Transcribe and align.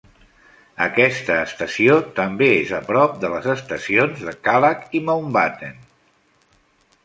Aquesta 0.85 1.35
estació 1.47 1.97
també 2.21 2.49
és 2.63 2.73
a 2.79 2.81
prop 2.89 3.21
de 3.25 3.31
les 3.35 3.51
estacions 3.55 4.27
de 4.31 4.37
Kallang 4.49 4.99
i 5.03 5.07
Mountbatten. 5.13 5.81